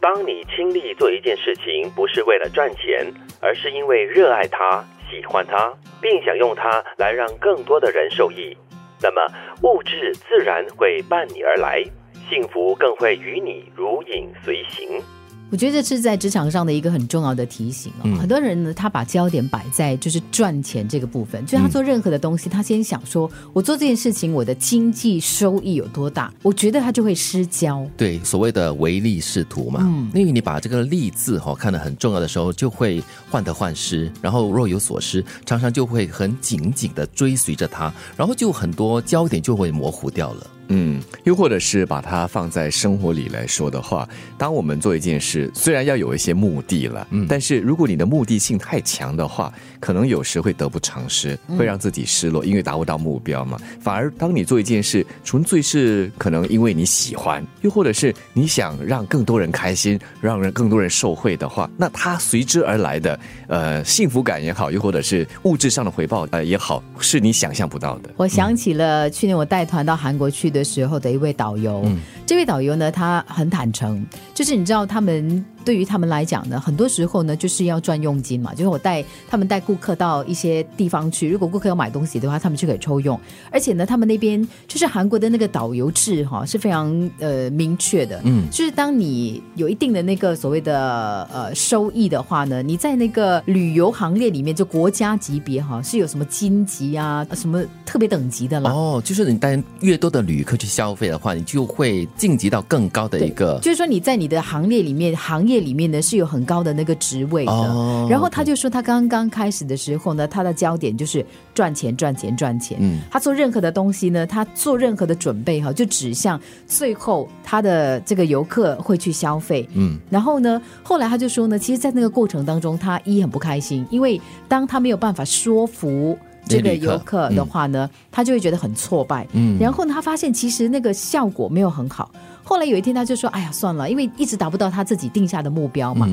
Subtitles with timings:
[0.00, 3.04] 当你倾力做一件事情，不是为了赚钱，
[3.40, 8.56] 而是因为热爱它、喜欢它，并想用它来让更多的人受益，
[9.02, 9.20] 那么
[9.62, 11.82] 物质自然会伴你而来，
[12.30, 15.02] 幸福更会与你如影随形。
[15.50, 18.18] 我觉得这是在职场上的一个很重要的提醒哦。
[18.18, 26.32] 很多人呢，他把焦点摆在就是赚钱这个部分，就他做任何的东西，他先想说，我做这件事情，我的经济收益有多大？
[26.42, 27.88] 我觉得他就会失焦。
[27.96, 29.80] 对，所谓的唯利是图嘛。
[29.82, 40.46] 嗯，因为你把这个利字哈看得很重要的时候，就会患得患失，然后若有所失，常常就会很紧紧的追随着他，然后就很多焦点就会模糊掉了。
[40.68, 53.58] 嗯，又或者是把它放在生活里来说的话，当我们做一件事，虽然要有一些目的了，嗯，但是如果你的目的性太强的话，可能有时会得不偿失，会让自己失落，因为达不到目标嘛。
[53.80, 68.10] 反而当你做一件事，纯粹是可能因为你喜欢，又或者是你想让更多人开心，让人更多人受惠的话，那它随之而来的呃幸福感也好，又或者是物质上的回报呃也好，是你想象不到的。
[68.18, 70.57] 我想起了去年我带团到韩国去的。
[70.58, 71.84] 的时候的一位导游，
[72.26, 75.44] 这位导游呢，他很坦诚，就是你知道他们。
[75.68, 78.54] 对于他们来讲呢，很多时候呢就是要赚佣金嘛。
[78.54, 83.20] 就是我带他们带顾客到一些地方去，如果顾客要买东西的话，他们就可以抽佣。
[83.50, 88.18] 而且呢，他们那边就是韩国的那个导游制哈是非常呃明确的。
[88.24, 98.70] 嗯，就是当你有一定的那个所谓的呃收益的话呢，你在那个旅游行列里面就国家级别哈是有什么金级啊什么特别等级的了。
[98.70, 103.58] 哦，就是你带越多的旅客去消费的话，你就会晋级到更高的一个。
[103.60, 105.57] 就是说你在你的行列里面行业。
[105.60, 112.78] 里面呢是有很高的那个职位的，然后他就说他刚刚开始的时候呢，他的焦点就是赚钱赚钱赚钱。
[112.80, 119.68] 嗯，他做任何的东西呢，他做任何的准备哈，就指向最后他的这个游客会去消费。
[119.74, 129.26] 嗯，然后呢，后来他就说呢，其实，在那个过程当中，他一很不开心，因为当他没有办法说服这个游客的话呢，他就会觉得很挫败。
[129.32, 132.10] 嗯，然后呢，他发现其实那个效果没有很好。
[132.42, 136.08] 后来有一天，他就说：“哎呀，算了，因为一直达不到他自己定下的目标嘛。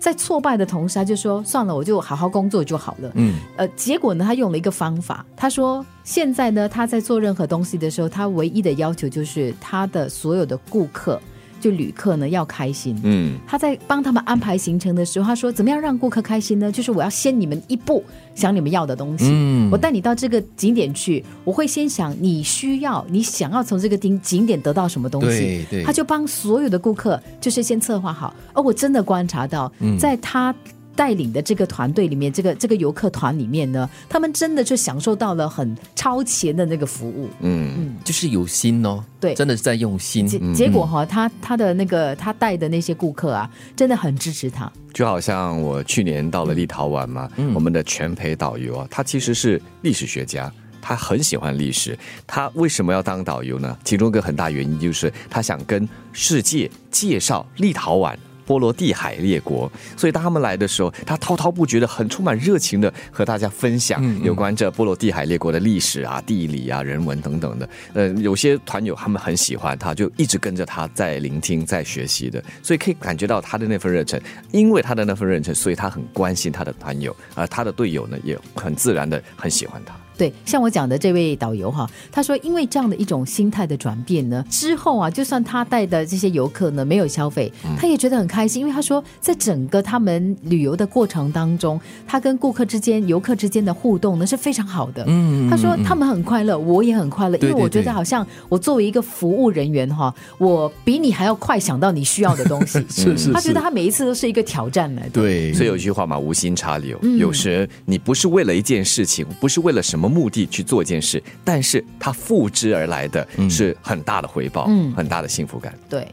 [0.00, 3.12] 在挫败的同时，他就说：算了，我就好好工作就好了。
[3.14, 11.20] 嗯，呃，结果呢，他用了一个方法，他说：现在呢，他在做任何东西的时候，他唯一的要求就是他的所有的顾客。”
[11.60, 16.70] 就旅客呢要开心，嗯，他在帮他们安排行程的时候，他说怎么样让顾客开心呢？
[16.70, 30.54] 就是我要先你们一步想你们要的东西，嗯，我带你到这个景点去，我会先想你需要你想要从这个景景点得到什么东西，对，他就帮所有的顾客就是先策划好，而我真的观察到，在他。
[30.96, 37.28] 带领的这个团队里面，这个这个游客团里面呢，他们真的就享受到了很超前的那个服务。
[37.40, 40.26] 嗯嗯，就是有心哦，对，真的是在用心。
[40.26, 44.72] 结结果哈，他他的那个他带的那些顾客啊，真的很支持他。
[44.94, 51.98] 就好像我去年到了立陶宛嘛，我们的全陪导游啊，他其实是历史学家，他很喜欢历史。
[52.26, 53.76] 他为什么要当导游呢？
[53.84, 58.16] 其中一个很大原因就是他想跟世界介绍立陶宛。
[58.46, 67.68] 波罗的海列国，所以当他们来的时候，他滔滔不绝的、很充满热情的和大家分享有关这波罗的海列国的历史啊、地理啊、人文等等的。
[67.92, 74.20] 呃，有些团友他们很喜欢他，就一直跟着他在聆听、在学习的，所以可以感觉到他的那份热忱。
[74.52, 79.94] 因为他的那份热忱，所以他很关心他的团友，而他的队友呢，也很自然的很喜欢他。
[80.16, 95.04] 对，像我讲的这位导游哈，他说，因为这样的一种心态的转变呢，之后啊，就算他带的这些游客呢没有消费，他也觉得很开心，因为他说，在整个他们旅游的过程当中，他跟顾客之间、游客之间的互动呢是非常好的。
[95.06, 102.82] 嗯，他说他们很快乐，我也很快乐，因为我觉得好像我作为一个服务人员哈，我比你还要快想到你需要的东西。
[102.88, 105.10] 是是，他觉得他每一次都是一个挑战来的。
[105.10, 110.05] 对，所以有一句话嘛，无心插柳，有时你不是为了一件事情，不是为了什么。
[110.08, 115.72] 目的去做一件事，但是它付之而来的是很大的回报，嗯，很大的幸福感。
[115.88, 116.06] 对，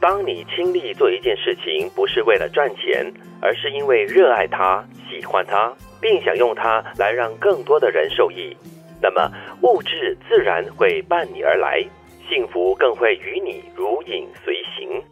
[0.00, 8.56] 当你倾力做一件事情，不是为了赚钱，而是因为热爱它、喜欢它，并想用它来让更多的人受益，
[9.02, 9.30] 那么
[9.62, 11.84] 物质自然会伴你而来，
[12.28, 15.02] 幸福更会与你如影随形。